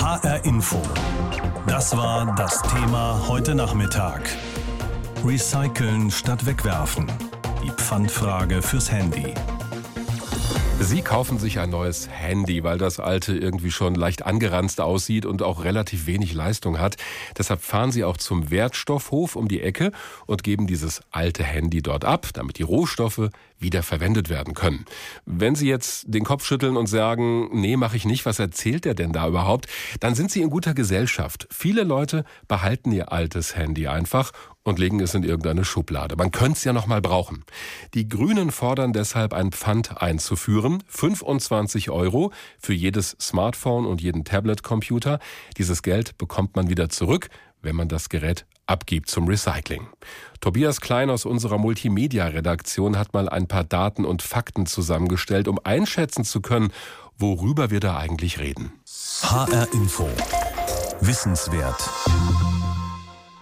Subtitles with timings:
[0.00, 0.80] HR Info.
[1.66, 4.22] Das war das Thema heute Nachmittag.
[5.22, 7.06] Recyceln statt wegwerfen.
[7.62, 9.34] Die Pfandfrage fürs Handy.
[10.82, 15.42] Sie kaufen sich ein neues Handy, weil das alte irgendwie schon leicht angeranzt aussieht und
[15.42, 16.96] auch relativ wenig Leistung hat.
[17.36, 19.92] Deshalb fahren Sie auch zum Wertstoffhof um die Ecke
[20.26, 23.28] und geben dieses alte Handy dort ab, damit die Rohstoffe
[23.58, 24.86] wieder verwendet werden können.
[25.26, 28.94] Wenn Sie jetzt den Kopf schütteln und sagen, nee, mache ich nicht, was erzählt der
[28.94, 29.66] denn da überhaupt,
[30.00, 31.46] dann sind Sie in guter Gesellschaft.
[31.50, 34.32] Viele Leute behalten ihr altes Handy einfach
[34.70, 36.16] und legen es in irgendeine Schublade.
[36.16, 37.44] Man könnte es ja noch mal brauchen.
[37.92, 45.18] Die Grünen fordern deshalb ein Pfand einzuführen, 25 Euro für jedes Smartphone und jeden Tablet-Computer.
[45.58, 47.28] Dieses Geld bekommt man wieder zurück,
[47.60, 49.88] wenn man das Gerät abgibt zum Recycling.
[50.40, 56.24] Tobias Klein aus unserer Multimedia-Redaktion hat mal ein paar Daten und Fakten zusammengestellt, um einschätzen
[56.24, 56.72] zu können,
[57.18, 58.72] worüber wir da eigentlich reden.
[59.22, 60.08] HR Info.
[61.00, 61.90] Wissenswert.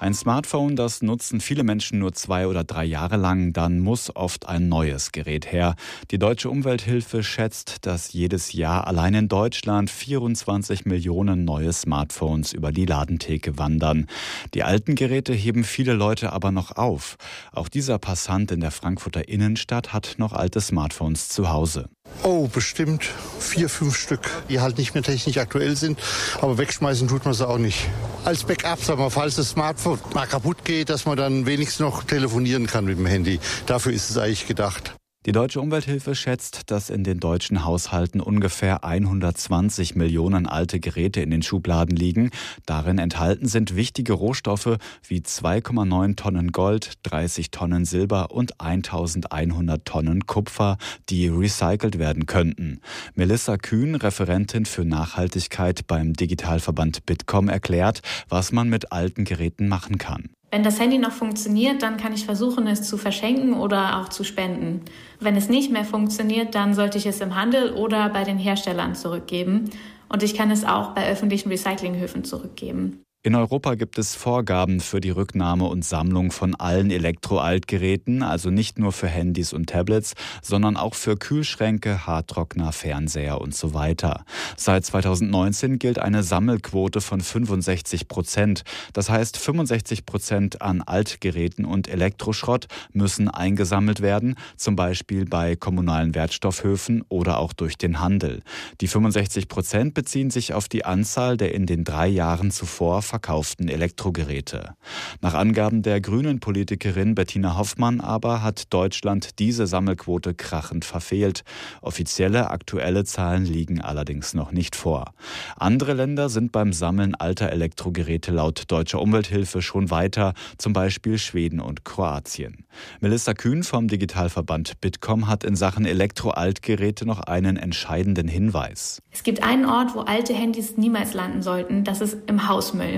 [0.01, 4.49] Ein Smartphone, das nutzen viele Menschen nur zwei oder drei Jahre lang, dann muss oft
[4.49, 5.75] ein neues Gerät her.
[6.13, 12.71] Die Deutsche Umwelthilfe schätzt, dass jedes Jahr allein in Deutschland 24 Millionen neue Smartphones über
[12.71, 14.07] die Ladentheke wandern.
[14.55, 17.17] Die alten Geräte heben viele Leute aber noch auf.
[17.51, 21.89] Auch dieser Passant in der Frankfurter Innenstadt hat noch alte Smartphones zu Hause.
[22.23, 23.05] Oh, bestimmt
[23.39, 25.99] vier, fünf Stück, die halt nicht mehr technisch aktuell sind.
[26.41, 27.87] Aber wegschmeißen tut man sie auch nicht.
[28.25, 32.05] Als Backup, sagen wir, falls das Smartphone mal kaputt geht, dass man dann wenigstens noch
[32.05, 33.41] telefonieren kann mit dem Handy.
[33.67, 34.98] Dafür ist es eigentlich gedacht.
[35.29, 41.31] Die Deutsche Umwelthilfe schätzt, dass in den deutschen Haushalten ungefähr 120 Millionen alte Geräte in
[41.31, 42.31] den Schubladen liegen.
[42.65, 50.25] Darin enthalten sind wichtige Rohstoffe wie 2,9 Tonnen Gold, 30 Tonnen Silber und 1100 Tonnen
[50.25, 50.79] Kupfer,
[51.11, 52.81] die recycelt werden könnten.
[53.15, 59.99] Melissa Kühn, Referentin für Nachhaltigkeit beim Digitalverband Bitkom, erklärt, was man mit alten Geräten machen
[59.99, 60.31] kann.
[60.51, 64.25] Wenn das Handy noch funktioniert, dann kann ich versuchen, es zu verschenken oder auch zu
[64.25, 64.83] spenden.
[65.21, 68.95] Wenn es nicht mehr funktioniert, dann sollte ich es im Handel oder bei den Herstellern
[68.95, 69.69] zurückgeben.
[70.09, 73.05] Und ich kann es auch bei öffentlichen Recyclinghöfen zurückgeben.
[73.25, 78.79] In Europa gibt es Vorgaben für die Rücknahme und Sammlung von allen Elektroaltgeräten, also nicht
[78.79, 84.25] nur für Handys und Tablets, sondern auch für Kühlschränke, Hardtrockner, Fernseher und so weiter.
[84.57, 88.63] Seit 2019 gilt eine Sammelquote von 65 Prozent.
[88.93, 96.15] Das heißt, 65 Prozent an Altgeräten und Elektroschrott müssen eingesammelt werden, zum Beispiel bei kommunalen
[96.15, 98.43] Wertstoffhöfen oder auch durch den Handel.
[98.81, 103.69] Die 65 Prozent beziehen sich auf die Anzahl der in den drei Jahren zuvor verkauften
[103.69, 104.75] Elektrogeräte.
[105.21, 111.43] Nach Angaben der grünen Politikerin Bettina Hoffmann aber hat Deutschland diese Sammelquote krachend verfehlt.
[111.81, 115.15] Offizielle aktuelle Zahlen liegen allerdings noch nicht vor.
[115.57, 121.61] Andere Länder sind beim Sammeln alter Elektrogeräte laut deutscher Umwelthilfe schon weiter, zum Beispiel Schweden
[121.61, 122.67] und Kroatien.
[123.01, 129.01] Melissa Kühn vom Digitalverband Bitkom hat in Sachen Elektroaltgeräte noch einen entscheidenden Hinweis.
[129.11, 132.98] Es gibt einen Ort, wo alte Handys niemals landen sollten, das ist im Hausmüll.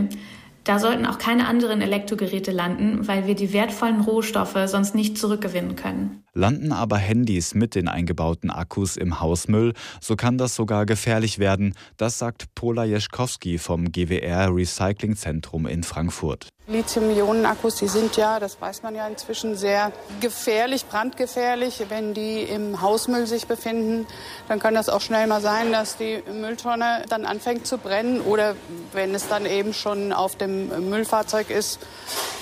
[0.65, 5.75] Da sollten auch keine anderen Elektrogeräte landen, weil wir die wertvollen Rohstoffe sonst nicht zurückgewinnen
[5.75, 6.23] können.
[6.33, 11.75] Landen aber Handys mit den eingebauten Akkus im Hausmüll, so kann das sogar gefährlich werden.
[11.97, 16.49] Das sagt Pola Jeschkowski vom GWR Recycling Zentrum in Frankfurt.
[16.71, 21.85] Lithium-Ionen-Akkus, die sind ja, das weiß man ja inzwischen, sehr gefährlich, brandgefährlich.
[21.89, 24.07] Wenn die im Hausmüll sich befinden,
[24.47, 28.55] dann kann das auch schnell mal sein, dass die Mülltonne dann anfängt zu brennen oder
[28.93, 31.81] wenn es dann eben schon auf dem Müllfahrzeug ist,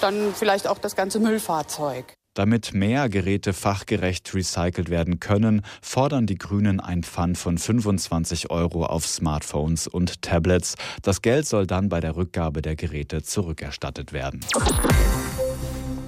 [0.03, 2.18] dann vielleicht auch das ganze Müllfahrzeug.
[2.39, 8.87] Damit mehr Geräte fachgerecht recycelt werden können, fordern die Grünen ein Pfand von 25 Euro
[8.87, 10.77] auf Smartphones und Tablets.
[11.03, 14.39] Das Geld soll dann bei der Rückgabe der Geräte zurückerstattet werden.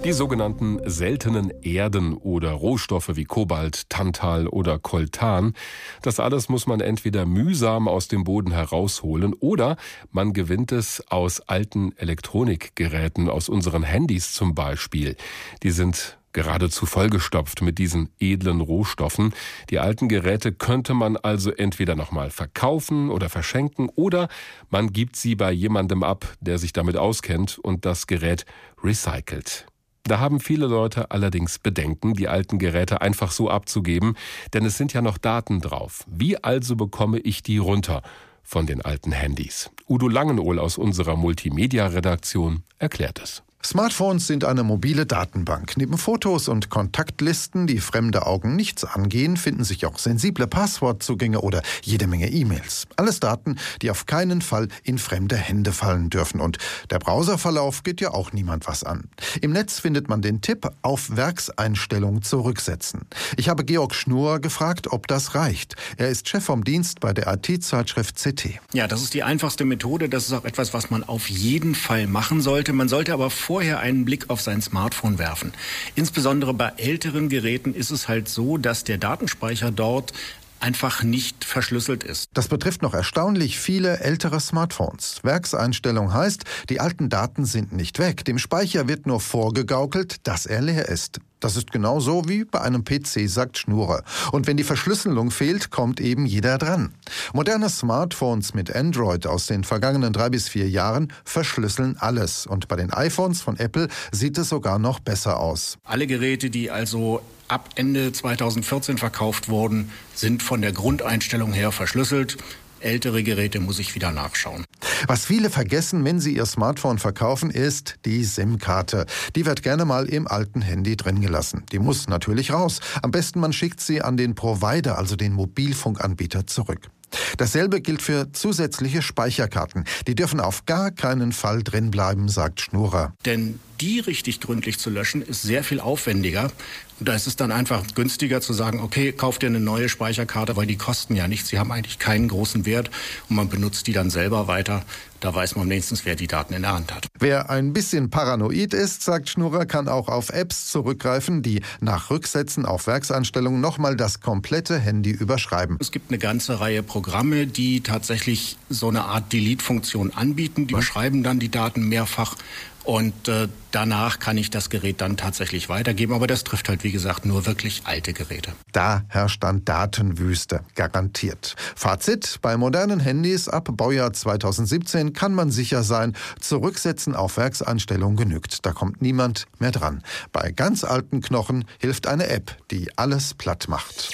[0.05, 5.55] Die sogenannten seltenen Erden oder Rohstoffe wie Kobalt, Tantal oder Koltan,
[6.01, 9.77] das alles muss man entweder mühsam aus dem Boden herausholen oder
[10.13, 15.17] man gewinnt es aus alten Elektronikgeräten, aus unseren Handys zum Beispiel.
[15.65, 19.35] Die sind geradezu vollgestopft mit diesen edlen Rohstoffen.
[19.71, 24.29] Die alten Geräte könnte man also entweder nochmal verkaufen oder verschenken oder
[24.69, 28.47] man gibt sie bei jemandem ab, der sich damit auskennt und das Gerät
[28.83, 29.67] recycelt.
[30.05, 34.17] Da haben viele Leute allerdings Bedenken, die alten Geräte einfach so abzugeben,
[34.55, 36.05] denn es sind ja noch Daten drauf.
[36.09, 38.03] Wie also bekomme ich die runter
[38.43, 39.71] von den alten Handys?
[39.89, 43.43] Udo Langenohl aus unserer Multimedia-Redaktion erklärt es.
[43.63, 45.77] Smartphones sind eine mobile Datenbank.
[45.77, 51.61] Neben Fotos und Kontaktlisten, die fremde Augen nichts angehen, finden sich auch sensible Passwortzugänge oder
[51.83, 52.87] jede Menge E-Mails.
[52.97, 56.41] Alles Daten, die auf keinen Fall in fremde Hände fallen dürfen.
[56.41, 56.57] Und
[56.91, 59.05] der Browserverlauf geht ja auch niemand was an.
[59.43, 63.03] Im Netz findet man den Tipp auf Werkseinstellung zurücksetzen.
[63.37, 65.77] Ich habe Georg Schnur gefragt, ob das reicht.
[65.99, 68.59] Er ist Chef vom Dienst bei der IT-Zeitschrift CT.
[68.73, 70.09] Ja, das ist die einfachste Methode.
[70.09, 72.73] Das ist auch etwas, was man auf jeden Fall machen sollte.
[72.73, 75.53] Man sollte aber vorher einen Blick auf sein Smartphone werfen.
[75.97, 80.13] Insbesondere bei älteren Geräten ist es halt so, dass der Datenspeicher dort
[80.61, 82.29] einfach nicht verschlüsselt ist.
[82.33, 85.25] Das betrifft noch erstaunlich viele ältere Smartphones.
[85.25, 88.25] Werkseinstellung heißt, die alten Daten sind nicht weg.
[88.25, 91.19] Dem Speicher wird nur vorgegaukelt, dass er leer ist.
[91.41, 94.05] Das ist genauso wie bei einem PC, sagt Schnure.
[94.31, 96.93] Und wenn die Verschlüsselung fehlt, kommt eben jeder dran.
[97.33, 102.47] Moderne Smartphones mit Android aus den vergangenen drei bis vier Jahren verschlüsseln alles.
[102.47, 105.79] Und bei den iPhones von Apple sieht es sogar noch besser aus.
[105.85, 112.37] Alle Geräte, die also ab Ende 2014 verkauft wurden, sind von der Grundeinstellung her verschlüsselt.
[112.81, 114.65] Ältere Geräte muss ich wieder nachschauen.
[115.07, 119.07] Was viele vergessen, wenn sie ihr Smartphone verkaufen, ist die SIM-Karte.
[119.37, 121.65] Die wird gerne mal im alten Handy drin gelassen.
[121.73, 122.81] Die muss natürlich raus.
[123.03, 126.91] Am besten man schickt sie an den Provider, also den Mobilfunkanbieter, zurück.
[127.39, 129.85] Dasselbe gilt für zusätzliche Speicherkarten.
[130.07, 133.15] Die dürfen auf gar keinen Fall drin bleiben, sagt Schnurer.
[133.25, 136.51] Denn die richtig gründlich zu löschen, ist sehr viel aufwendiger.
[136.99, 140.55] Und da ist es dann einfach günstiger zu sagen, okay, kauf dir eine neue Speicherkarte,
[140.57, 141.49] weil die kosten ja nichts.
[141.49, 142.91] Sie haben eigentlich keinen großen Wert
[143.29, 144.85] und man benutzt die dann selber weiter.
[145.21, 147.07] Da weiß man wenigstens, wer die Daten in der Hand hat.
[147.19, 152.65] Wer ein bisschen paranoid ist, sagt Schnurrer, kann auch auf Apps zurückgreifen, die nach Rücksetzen
[152.65, 155.77] auf Werkseinstellungen nochmal das komplette Handy überschreiben.
[155.79, 160.67] Es gibt eine ganze Reihe Programme, die tatsächlich so eine Art Delete-Funktion anbieten.
[160.67, 162.37] Die überschreiben dann die Daten mehrfach
[162.85, 166.15] und äh, danach kann ich das Gerät dann tatsächlich weitergeben.
[166.15, 168.53] Aber das trifft halt, wie gesagt, nur wirklich alte Geräte.
[168.73, 171.57] Da herrscht dann Datenwüste, garantiert.
[171.77, 178.65] Fazit, bei modernen Handys ab Baujahr 2017 kann man sicher sein, zurücksetzen auf Werksanstellung genügt.
[178.65, 180.03] Da kommt niemand mehr dran.
[180.33, 184.11] Bei ganz alten Knochen hilft eine App, die alles platt macht.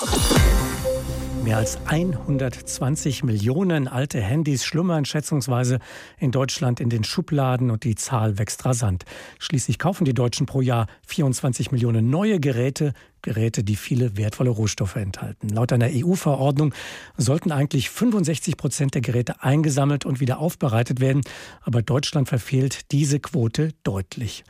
[1.47, 5.79] Mehr als 120 Millionen alte Handys schlummern schätzungsweise
[6.19, 9.05] in Deutschland in den Schubladen und die Zahl wächst rasant.
[9.39, 14.97] Schließlich kaufen die Deutschen pro Jahr 24 Millionen neue Geräte, Geräte, die viele wertvolle Rohstoffe
[14.97, 15.49] enthalten.
[15.49, 16.75] Laut einer EU-Verordnung
[17.17, 21.23] sollten eigentlich 65 Prozent der Geräte eingesammelt und wieder aufbereitet werden,
[21.63, 24.43] aber Deutschland verfehlt diese Quote deutlich.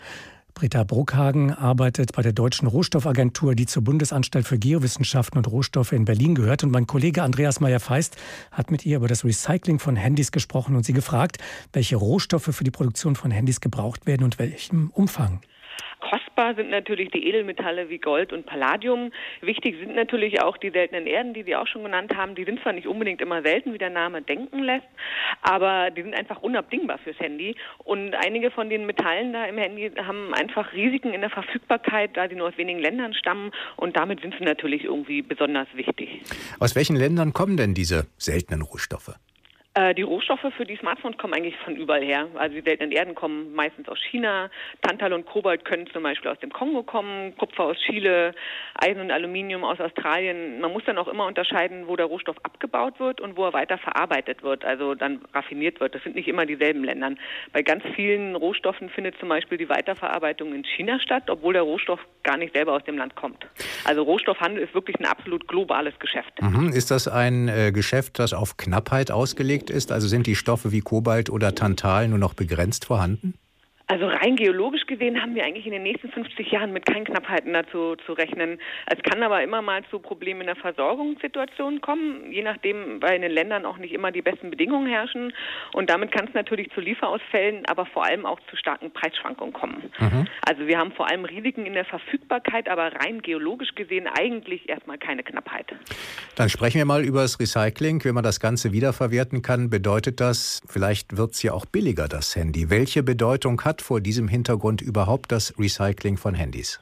[0.56, 6.06] Britta Bruckhagen arbeitet bei der Deutschen Rohstoffagentur, die zur Bundesanstalt für Geowissenschaften und Rohstoffe in
[6.06, 6.64] Berlin gehört.
[6.64, 8.16] Und mein Kollege Andreas Meyer-Feist
[8.52, 11.36] hat mit ihr über das Recycling von Handys gesprochen und sie gefragt,
[11.74, 15.42] welche Rohstoffe für die Produktion von Handys gebraucht werden und welchem Umfang.
[16.36, 19.10] Kostbar sind natürlich die Edelmetalle wie Gold und Palladium.
[19.40, 22.34] Wichtig sind natürlich auch die seltenen Erden, die Sie auch schon genannt haben.
[22.34, 24.86] Die sind zwar nicht unbedingt immer selten, wie der Name denken lässt,
[25.40, 27.56] aber die sind einfach unabdingbar fürs Handy.
[27.78, 32.28] Und einige von den Metallen da im Handy haben einfach Risiken in der Verfügbarkeit, da
[32.28, 33.50] sie nur aus wenigen Ländern stammen.
[33.76, 36.20] Und damit sind sie natürlich irgendwie besonders wichtig.
[36.60, 39.14] Aus welchen Ländern kommen denn diese seltenen Rohstoffe?
[39.76, 42.28] Äh, die Rohstoffe für die Smartphones kommen eigentlich von überall her.
[42.36, 44.48] Also die seltenen Erden kommen meistens aus China.
[44.80, 48.34] Tantal und Kobalt können zum Beispiel aus dem Kongo kommen, Kupfer aus Chile,
[48.74, 50.60] Eisen und Aluminium aus Australien.
[50.60, 53.76] Man muss dann auch immer unterscheiden, wo der Rohstoff abgebaut wird und wo er weiter
[53.76, 55.94] verarbeitet wird, also dann raffiniert wird.
[55.94, 57.10] Das sind nicht immer dieselben Länder.
[57.52, 62.00] Bei ganz vielen Rohstoffen findet zum Beispiel die Weiterverarbeitung in China statt, obwohl der Rohstoff
[62.22, 63.46] gar nicht selber aus dem Land kommt.
[63.84, 66.32] Also Rohstoffhandel ist wirklich ein absolut globales Geschäft.
[66.40, 66.70] Mhm.
[66.70, 69.92] Ist das ein äh, Geschäft, das auf Knappheit ausgelegt ist?
[69.92, 73.34] Also sind die Stoffe wie Kobalt oder Tantal nur noch begrenzt vorhanden?
[73.88, 77.52] Also rein geologisch gesehen haben wir eigentlich in den nächsten 50 Jahren mit keinen Knappheiten
[77.52, 78.58] dazu zu rechnen.
[78.86, 83.22] Es kann aber immer mal zu Problemen in der Versorgungssituation kommen, je nachdem, weil in
[83.22, 85.32] den Ländern auch nicht immer die besten Bedingungen herrschen.
[85.72, 89.84] Und damit kann es natürlich zu Lieferausfällen, aber vor allem auch zu starken Preisschwankungen kommen.
[90.00, 90.26] Mhm.
[90.44, 94.98] Also wir haben vor allem Risiken in der Verfügbarkeit, aber rein geologisch gesehen eigentlich erstmal
[94.98, 95.72] keine Knappheit.
[96.34, 98.04] Dann sprechen wir mal über das Recycling.
[98.04, 102.34] Wenn man das Ganze wiederverwerten kann, bedeutet das, vielleicht wird es ja auch billiger, das
[102.34, 102.68] Handy.
[102.68, 106.80] Welche Bedeutung hat vor diesem Hintergrund überhaupt das Recycling von Handys?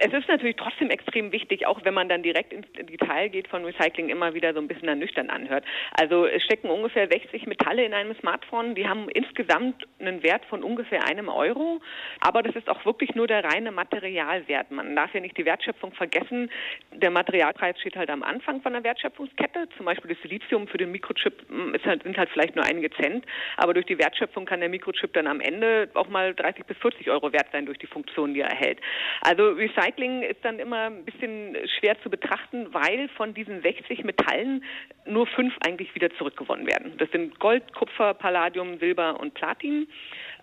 [0.00, 3.64] Es ist natürlich trotzdem extrem wichtig, auch wenn man dann direkt ins Detail geht von
[3.64, 5.64] Recycling, immer wieder so ein bisschen ernüchternd anhört.
[5.92, 8.74] Also es stecken ungefähr 60 Metalle in einem Smartphone.
[8.74, 11.80] Die haben insgesamt einen Wert von ungefähr einem Euro.
[12.20, 14.70] Aber das ist auch wirklich nur der reine Materialwert.
[14.70, 16.50] Man darf ja nicht die Wertschöpfung vergessen.
[16.92, 19.68] Der Materialpreis steht halt am Anfang von der Wertschöpfungskette.
[19.76, 23.24] Zum Beispiel das Silizium für den Mikrochip hm, halt, sind halt vielleicht nur einige Cent.
[23.56, 27.10] Aber durch die Wertschöpfung kann der Mikrochip dann am Ende auch mal 30 bis 40
[27.10, 28.80] Euro wert sein durch die Funktion, die er erhält.
[29.20, 34.64] Also Recycling ist dann immer ein bisschen schwer zu betrachten, weil von diesen 60 Metallen
[35.06, 36.94] nur fünf eigentlich wieder zurückgewonnen werden.
[36.98, 39.86] Das sind Gold, Kupfer, Palladium, Silber und Platin.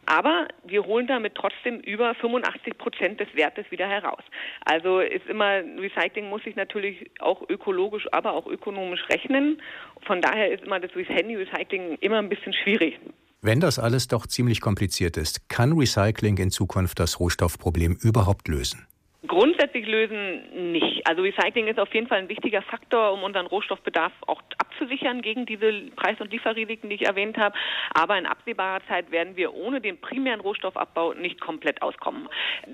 [0.06, 4.24] Aber wir holen damit trotzdem über 85 Prozent des Wertes wieder heraus.
[4.66, 9.62] Also ist immer, Recycling muss sich natürlich auch ökologisch, aber auch ökonomisch rechnen.
[10.06, 13.00] Von daher ist immer das Handy-Recycling immer ein bisschen schwierig.
[13.42, 18.88] Wenn das alles doch ziemlich kompliziert ist, kann Recycling in Zukunft das Rohstoffproblem überhaupt lösen?
[19.26, 21.08] Grundsätzlich lösen nicht.
[21.08, 25.46] Also Recycling ist auf jeden Fall ein wichtiger Faktor, um unseren Rohstoffbedarf auch abzusichern gegen
[25.46, 27.56] diese Preis- und Lieferrisiken, die ich erwähnt habe.
[27.94, 32.28] Aber in absehbarer Zeit werden wir ohne den primären Rohstoffabbau nicht komplett auskommen.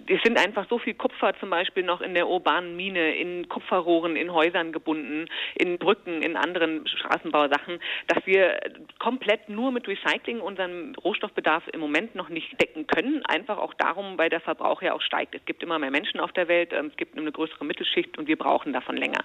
[0.07, 4.15] Es sind einfach so viel Kupfer zum Beispiel noch in der urbanen Mine, in Kupferrohren,
[4.15, 8.59] in Häusern gebunden, in Brücken, in anderen Straßenbausachen, dass wir
[8.97, 13.23] komplett nur mit Recycling unseren Rohstoffbedarf im Moment noch nicht decken können.
[13.25, 15.35] Einfach auch darum, weil der Verbrauch ja auch steigt.
[15.35, 16.73] Es gibt immer mehr Menschen auf der der Welt.
[16.73, 19.19] Ähm, es gibt eine größere Mittelschicht und wir brauchen davon länger.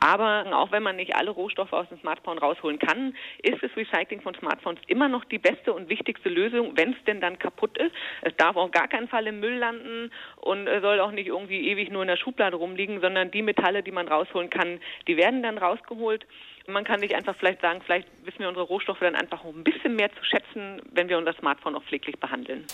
[0.00, 4.22] Aber auch wenn man nicht alle Rohstoffe aus dem Smartphone rausholen kann, ist das Recycling
[4.22, 7.92] von Smartphones immer noch die beste und wichtigste Lösung, wenn es denn dann kaputt ist.
[8.22, 11.90] Es darf auf gar keinen Fall im Müll landen und soll auch nicht irgendwie ewig
[11.90, 15.58] nur in der Schublade rumliegen, sondern die Metalle, die man rausholen kann, die werden dann
[15.58, 16.26] rausgeholt.
[16.66, 19.96] Man kann nicht einfach vielleicht sagen, vielleicht wissen wir unsere Rohstoffe dann einfach ein bisschen
[19.96, 22.66] mehr zu schätzen, wenn wir unser Smartphone auch pfleglich behandeln.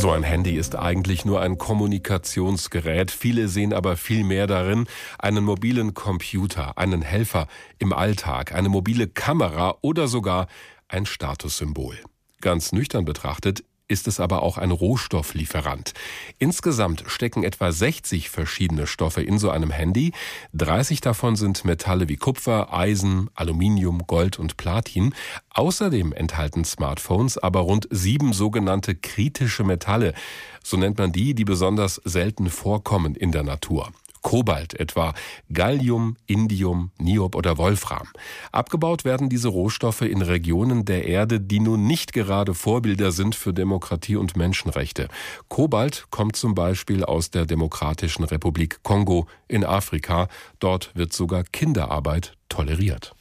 [0.00, 3.10] So ein Handy ist eigentlich nur ein Kommunikationsgerät.
[3.10, 4.86] Viele sehen aber viel mehr darin.
[5.18, 10.46] Einen mobilen Computer, einen Helfer im Alltag, eine mobile Kamera oder sogar
[10.88, 11.98] ein Statussymbol.
[12.40, 15.92] Ganz nüchtern betrachtet ist es aber auch ein Rohstofflieferant.
[16.38, 20.12] Insgesamt stecken etwa 60 verschiedene Stoffe in so einem Handy.
[20.54, 25.14] 30 davon sind Metalle wie Kupfer, Eisen, Aluminium, Gold und Platin.
[25.50, 30.14] Außerdem enthalten Smartphones aber rund sieben sogenannte kritische Metalle.
[30.62, 33.90] So nennt man die, die besonders selten vorkommen in der Natur.
[34.22, 35.14] Kobalt etwa,
[35.52, 38.08] Gallium, Indium, Niob oder Wolfram.
[38.52, 43.52] Abgebaut werden diese Rohstoffe in Regionen der Erde, die nun nicht gerade Vorbilder sind für
[43.52, 45.08] Demokratie und Menschenrechte.
[45.48, 50.28] Kobalt kommt zum Beispiel aus der Demokratischen Republik Kongo in Afrika.
[50.58, 53.14] Dort wird sogar Kinderarbeit toleriert.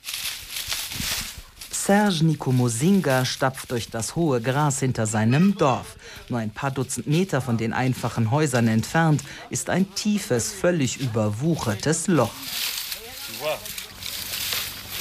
[1.89, 5.95] Serge Nikomosinga stapft durch das hohe Gras hinter seinem Dorf.
[6.29, 12.07] Nur ein paar Dutzend Meter von den einfachen Häusern entfernt ist ein tiefes, völlig überwuchertes
[12.07, 12.29] Loch.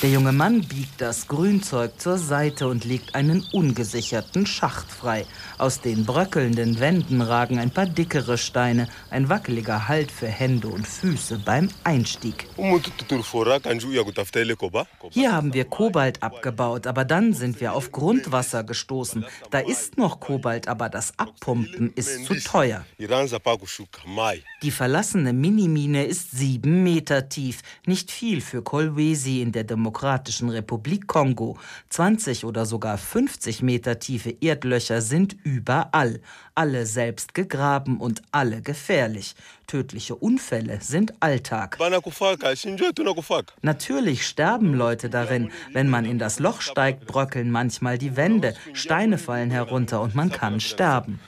[0.00, 5.26] Der junge Mann biegt das Grünzeug zur Seite und legt einen ungesicherten Schacht frei.
[5.58, 10.86] Aus den bröckelnden Wänden ragen ein paar dickere Steine, ein wackeliger Halt für Hände und
[10.86, 12.46] Füße beim Einstieg.
[15.10, 19.24] Hier haben wir Kobalt abgebaut, aber dann sind wir auf Grundwasser gestoßen.
[19.50, 22.84] Da ist noch Kobalt, aber das Abpumpen ist zu teuer.
[24.62, 27.62] Die verlassene Minimine ist sieben Meter tief.
[27.84, 31.56] Nicht viel für Kolwesi in der Demokratischen Republik Kongo.
[31.88, 36.20] 20 oder sogar 50 Meter tiefe Erdlöcher sind überall.
[36.54, 39.34] Alle selbst gegraben und alle gefährlich.
[39.66, 41.78] Tödliche Unfälle sind Alltag.
[43.62, 45.50] Natürlich sterben Leute darin.
[45.72, 48.54] Wenn man in das Loch steigt, bröckeln manchmal die Wände.
[48.74, 51.18] Steine fallen herunter und man kann sterben.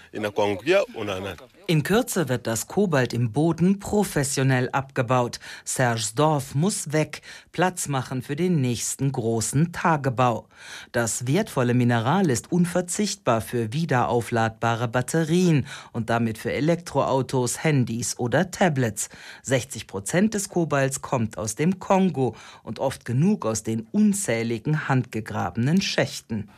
[1.70, 5.38] In Kürze wird das Kobalt im Boden professionell abgebaut.
[5.64, 7.22] Serges Dorf muss weg,
[7.52, 10.48] Platz machen für den nächsten großen Tagebau.
[10.90, 19.08] Das wertvolle Mineral ist unverzichtbar für wiederaufladbare Batterien und damit für Elektroautos, Handys oder Tablets.
[19.44, 22.34] 60 Prozent des Kobalts kommt aus dem Kongo
[22.64, 26.48] und oft genug aus den unzähligen handgegrabenen Schächten.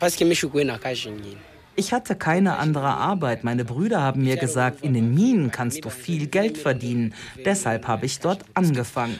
[1.75, 3.43] Ich hatte keine andere Arbeit.
[3.43, 7.15] Meine Brüder haben mir gesagt, in den Minen kannst du viel Geld verdienen.
[7.43, 9.19] Deshalb habe ich dort angefangen.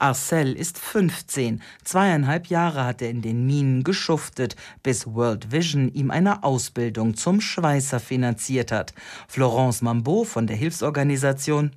[0.00, 1.62] Arcel ist 15.
[1.84, 7.40] Zweieinhalb Jahre hat er in den Minen geschuftet, bis World Vision ihm eine Ausbildung zum
[7.40, 8.94] Schweißer finanziert hat.
[9.28, 11.70] Florence Mambeau von der Hilfsorganisation.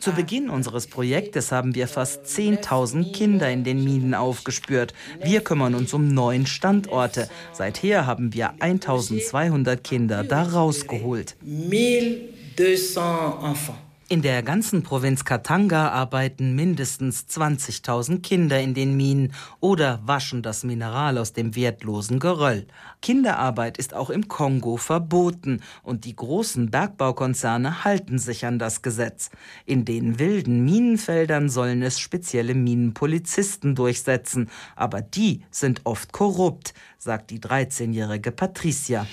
[0.00, 4.94] Zu Beginn unseres Projektes haben wir fast 10.000 Kinder in den Minen aufgespürt.
[5.22, 7.28] Wir kümmern uns um neun Standorte Standorte.
[7.52, 11.36] Seither haben wir 1200 Kinder da rausgeholt.
[11.44, 12.96] 1200
[13.44, 13.87] enfants.
[14.10, 20.64] In der ganzen Provinz Katanga arbeiten mindestens 20.000 Kinder in den Minen oder waschen das
[20.64, 22.66] Mineral aus dem wertlosen Geröll.
[23.02, 29.28] Kinderarbeit ist auch im Kongo verboten und die großen Bergbaukonzerne halten sich an das Gesetz.
[29.66, 37.30] In den wilden Minenfeldern sollen es spezielle Minenpolizisten durchsetzen, aber die sind oft korrupt sagt
[37.30, 39.06] die 13-jährige Patricia.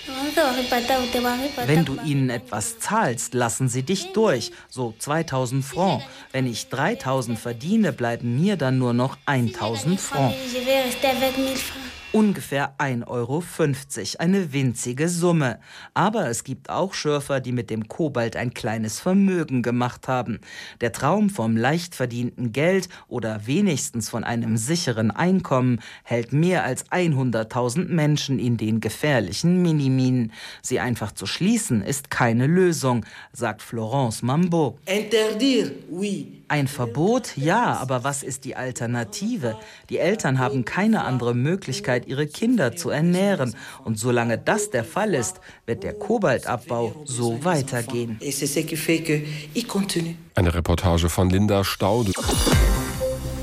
[1.66, 6.04] Wenn du ihnen etwas zahlst, lassen sie dich durch, so 2000 Francs.
[6.32, 10.36] Wenn ich 3000 verdiene, bleiben mir dann nur noch 1000 Francs
[12.16, 13.42] ungefähr 1,50 Euro,
[14.20, 15.58] eine winzige Summe.
[15.92, 20.40] Aber es gibt auch Schürfer, die mit dem Kobalt ein kleines Vermögen gemacht haben.
[20.80, 26.90] Der Traum vom leicht verdienten Geld oder wenigstens von einem sicheren Einkommen hält mehr als
[26.90, 30.32] 100.000 Menschen in den gefährlichen Miniminen.
[30.62, 34.78] Sie einfach zu schließen ist keine Lösung, sagt Florence Mambo.
[34.86, 36.44] Interdire, oui.
[36.48, 39.56] Ein Verbot, ja, aber was ist die Alternative?
[39.90, 43.56] Die Eltern haben keine andere Möglichkeit, ihre Kinder zu ernähren.
[43.84, 48.16] Und solange das der Fall ist, wird der Kobaltabbau so weitergehen.
[50.36, 52.12] Eine Reportage von Linda Staude.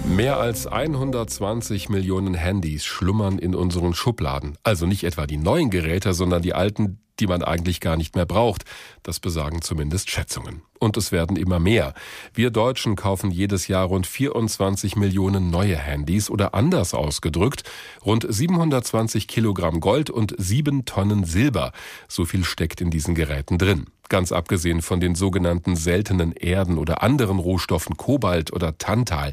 [0.07, 4.57] Mehr als 120 Millionen Handys schlummern in unseren Schubladen.
[4.63, 8.25] Also nicht etwa die neuen Geräte, sondern die alten, die man eigentlich gar nicht mehr
[8.25, 8.65] braucht.
[9.01, 10.61] Das besagen zumindest Schätzungen.
[10.77, 11.93] Und es werden immer mehr.
[12.33, 17.63] Wir Deutschen kaufen jedes Jahr rund 24 Millionen neue Handys oder anders ausgedrückt,
[18.05, 21.71] rund 720 Kilogramm Gold und sieben Tonnen Silber.
[22.09, 23.85] So viel steckt in diesen Geräten drin.
[24.09, 29.31] Ganz abgesehen von den sogenannten seltenen Erden oder anderen Rohstoffen Kobalt oder Tantal.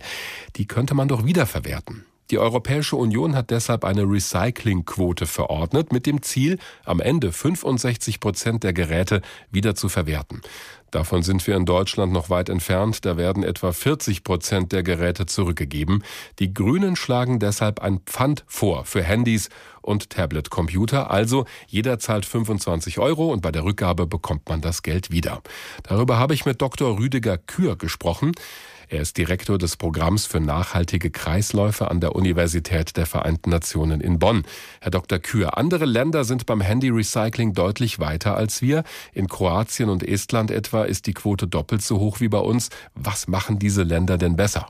[0.55, 2.05] Die könnte man doch wiederverwerten.
[2.31, 8.63] Die Europäische Union hat deshalb eine Recyclingquote verordnet mit dem Ziel, am Ende 65 Prozent
[8.63, 9.21] der Geräte
[9.51, 10.41] wieder zu verwerten.
[10.93, 13.05] Davon sind wir in Deutschland noch weit entfernt.
[13.05, 16.03] Da werden etwa 40 Prozent der Geräte zurückgegeben.
[16.39, 19.49] Die Grünen schlagen deshalb ein Pfand vor für Handys
[19.83, 21.11] und Tablet-Computer.
[21.11, 25.43] Also jeder zahlt 25 Euro und bei der Rückgabe bekommt man das Geld wieder.
[25.85, 26.99] Darüber habe ich mit Dr.
[26.99, 28.33] Rüdiger Kür gesprochen.
[28.93, 34.19] Er ist Direktor des Programms für nachhaltige Kreisläufe an der Universität der Vereinten Nationen in
[34.19, 34.43] Bonn.
[34.83, 35.21] Herr Dr.
[35.21, 38.83] Kür, andere Länder sind beim Handy-Recycling deutlich weiter als wir.
[39.15, 42.71] In Kroatien und Estland etwa ist die Quote doppelt so hoch wie bei uns.
[42.97, 44.67] Was machen diese Länder denn besser?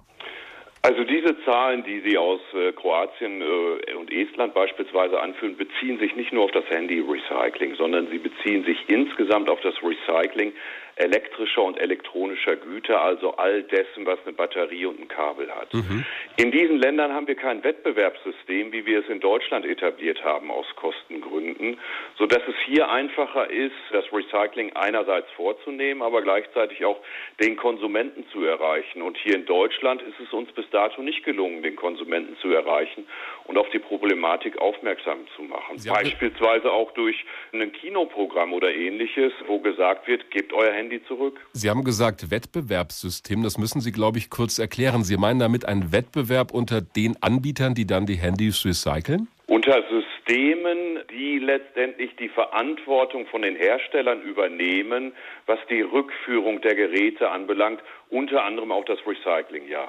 [0.83, 6.17] Also diese Zahlen, die Sie aus äh, Kroatien äh, und Estland beispielsweise anführen, beziehen sich
[6.17, 10.53] nicht nur auf das Handy-Recycling, sondern sie beziehen sich insgesamt auf das Recycling
[11.01, 15.73] elektrischer und elektronischer Güter, also all dessen, was eine Batterie und ein Kabel hat.
[15.73, 16.05] Mhm.
[16.37, 20.67] In diesen Ländern haben wir kein Wettbewerbssystem, wie wir es in Deutschland etabliert haben aus
[20.77, 21.79] Kostengründen,
[22.19, 27.01] so dass es hier einfacher ist, das Recycling einerseits vorzunehmen, aber gleichzeitig auch
[27.41, 29.03] den Konsumenten zu erreichen.
[29.03, 33.07] Und hier in Deutschland ist es uns bis dato nicht gelungen, den Konsumenten zu erreichen
[33.45, 35.81] und auf die Problematik aufmerksam zu machen.
[35.89, 41.39] Beispielsweise auch durch ein Kinoprogramm oder ähnliches, wo gesagt wird, gebt euer Handy zurück.
[41.53, 45.05] Sie haben gesagt Wettbewerbssystem, das müssen Sie, glaube ich, kurz erklären.
[45.05, 49.29] Sie meinen damit einen Wettbewerb unter den Anbietern, die dann die Handys recyceln?
[49.47, 55.13] Unter Systemen, die letztendlich die Verantwortung von den Herstellern übernehmen,
[55.47, 59.89] was die Rückführung der Geräte anbelangt, unter anderem auch das Recycling, ja.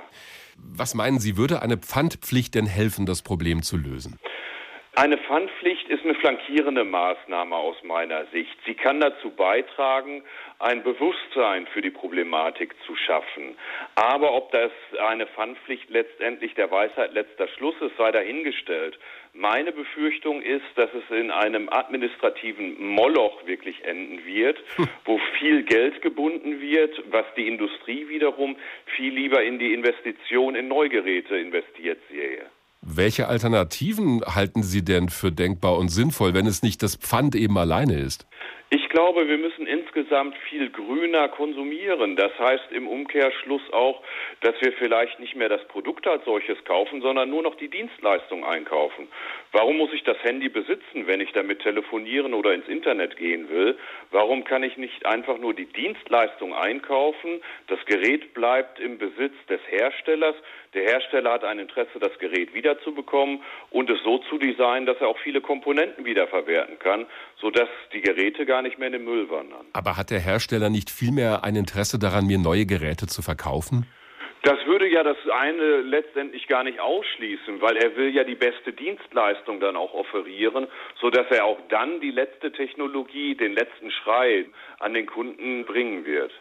[0.58, 4.20] Was meinen Sie, würde eine Pfandpflicht denn helfen, das Problem zu lösen?
[4.94, 8.58] Eine Pfandpflicht ist eine flankierende Maßnahme aus meiner Sicht.
[8.66, 10.22] Sie kann dazu beitragen,
[10.60, 13.56] ein Bewusstsein für die Problematik zu schaffen.
[13.96, 19.00] Aber ob das eine Pfandpflicht letztendlich der Weisheit letzter Schluss ist, sei dahingestellt.
[19.32, 24.62] Meine Befürchtung ist, dass es in einem administrativen Moloch wirklich enden wird,
[25.06, 28.58] wo viel Geld gebunden wird, was die Industrie wiederum
[28.98, 32.46] viel lieber in die Investition in Neugeräte investiert sehe.
[32.84, 37.58] Welche Alternativen halten Sie denn für denkbar und sinnvoll, wenn es nicht das Pfand eben
[37.60, 38.26] alleine ist?
[38.72, 42.16] Ich glaube, wir müssen insgesamt viel grüner konsumieren.
[42.16, 44.04] Das heißt im Umkehrschluss auch,
[44.42, 48.46] dass wir vielleicht nicht mehr das Produkt als solches kaufen, sondern nur noch die Dienstleistung
[48.46, 49.08] einkaufen.
[49.54, 53.78] Warum muss ich das Handy besitzen, wenn ich damit telefonieren oder ins Internet gehen will?
[54.12, 57.42] Warum kann ich nicht einfach nur die Dienstleistung einkaufen?
[57.68, 60.36] Das Gerät bleibt im Besitz des Herstellers.
[60.74, 65.10] Der Hersteller hat ein Interesse, das Gerät wiederzubekommen und es so zu designen, dass er
[65.10, 67.06] auch viele Komponenten wiederverwerten kann,
[67.38, 69.66] sodass die Geräte gar nicht mehr in den Müll wandern.
[69.74, 73.86] Aber hat der Hersteller nicht vielmehr ein Interesse daran, mir neue Geräte zu verkaufen?
[74.44, 78.74] Das würde ja das eine letztendlich gar nicht ausschließen, weil er will ja die beste
[78.74, 80.66] Dienstleistung dann auch offerieren,
[81.00, 84.46] so dass er auch dann die letzte Technologie, den letzten Schrei
[84.80, 86.32] an den Kunden bringen wird.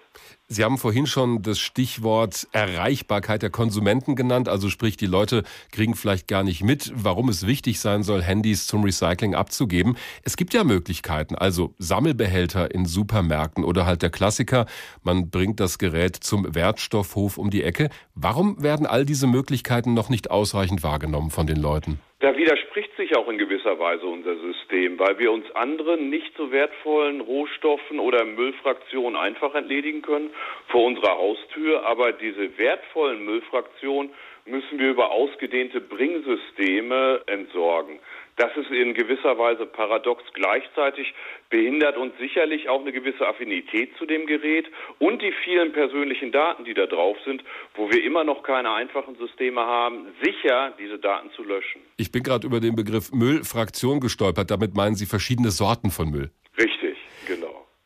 [0.52, 5.94] Sie haben vorhin schon das Stichwort Erreichbarkeit der Konsumenten genannt, also sprich, die Leute kriegen
[5.94, 9.96] vielleicht gar nicht mit, warum es wichtig sein soll, Handys zum Recycling abzugeben.
[10.24, 14.66] Es gibt ja Möglichkeiten, also Sammelbehälter in Supermärkten oder halt der Klassiker,
[15.04, 17.88] man bringt das Gerät zum Wertstoffhof um die Ecke.
[18.16, 22.00] Warum werden all diese Möglichkeiten noch nicht ausreichend wahrgenommen von den Leuten?
[22.20, 26.52] Da widerspricht sich auch in gewisser Weise unser System, weil wir uns andere nicht so
[26.52, 30.28] wertvollen Rohstoffen oder Müllfraktionen einfach entledigen können
[30.68, 34.10] vor unserer Haustür, aber diese wertvollen Müllfraktionen
[34.44, 37.98] müssen wir über ausgedehnte Bringsysteme entsorgen.
[38.40, 40.24] Das ist in gewisser Weise paradox.
[40.32, 41.12] Gleichzeitig
[41.50, 44.64] behindert uns sicherlich auch eine gewisse Affinität zu dem Gerät
[44.98, 49.14] und die vielen persönlichen Daten, die da drauf sind, wo wir immer noch keine einfachen
[49.16, 51.82] Systeme haben, sicher diese Daten zu löschen.
[51.98, 54.50] Ich bin gerade über den Begriff Müllfraktion gestolpert.
[54.50, 56.30] Damit meinen Sie verschiedene Sorten von Müll.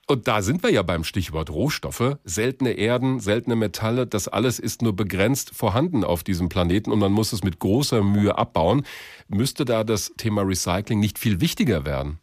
[0.06, 2.16] Und da sind wir ja beim Stichwort Rohstoffe.
[2.24, 7.12] Seltene Erden, seltene Metalle, das alles ist nur begrenzt vorhanden auf diesem Planeten und man
[7.12, 8.84] muss es mit großer Mühe abbauen.
[9.28, 12.18] Müsste da das Thema Recycling nicht viel wichtiger werden?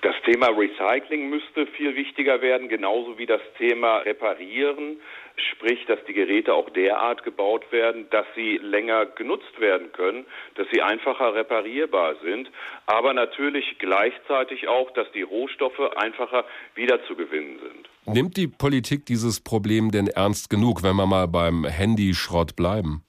[0.00, 4.96] Das Thema Recycling müsste viel wichtiger werden, genauso wie das Thema Reparieren
[5.36, 10.66] sprich, dass die Geräte auch derart gebaut werden, dass sie länger genutzt werden können, dass
[10.72, 12.50] sie einfacher reparierbar sind,
[12.86, 16.44] aber natürlich gleichzeitig auch, dass die Rohstoffe einfacher
[16.74, 18.14] wiederzugewinnen sind.
[18.14, 23.02] Nimmt die Politik dieses Problem denn ernst genug, wenn wir mal beim Handyschrott bleiben?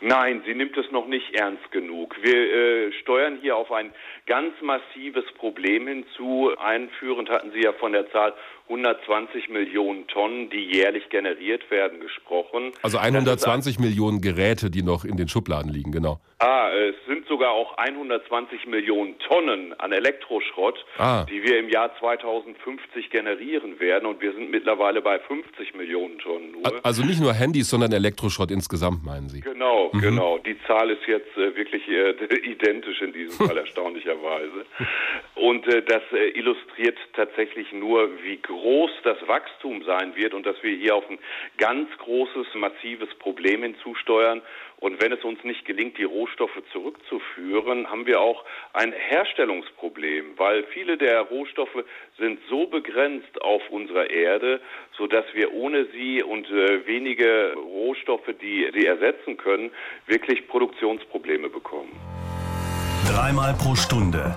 [0.00, 2.14] Nein, sie nimmt es noch nicht ernst genug.
[2.22, 3.92] Wir äh, steuern hier auf ein
[4.26, 6.52] ganz massives Problem hinzu.
[6.58, 8.34] Einführend hatten Sie ja von der Zahl
[8.68, 12.72] 120 Millionen Tonnen, die jährlich generiert werden, gesprochen.
[12.82, 16.20] Also 120 Millionen Geräte, die noch in den Schubladen liegen, genau.
[16.38, 21.24] Ah, es sind sogar auch 120 Millionen Tonnen an Elektroschrott, ah.
[21.24, 24.04] die wir im Jahr 2050 generieren werden.
[24.04, 26.84] Und wir sind mittlerweile bei 50 Millionen Tonnen nur.
[26.84, 29.40] Also nicht nur Handys, sondern Elektroschrott insgesamt, meinen Sie?
[29.40, 30.00] Genau, mhm.
[30.00, 30.38] genau.
[30.38, 32.10] Die Zahl ist jetzt äh, wirklich äh,
[32.50, 34.66] identisch in diesem Fall, erstaunlicherweise.
[35.36, 40.56] Und äh, das äh, illustriert tatsächlich nur, wie groß das Wachstum sein wird und dass
[40.62, 41.18] wir hier auf ein
[41.58, 44.42] ganz großes, massives Problem hinzusteuern.
[44.78, 50.64] Und wenn es uns nicht gelingt, die Rohstoffe zurückzuführen, haben wir auch ein Herstellungsproblem, weil
[50.64, 51.84] viele der Rohstoffe
[52.18, 54.60] sind so begrenzt auf unserer Erde,
[54.96, 59.70] sodass wir ohne sie und äh, wenige Rohstoffe, die sie ersetzen können,
[60.06, 61.92] wirklich Produktionsprobleme bekommen.
[63.10, 64.36] Dreimal pro Stunde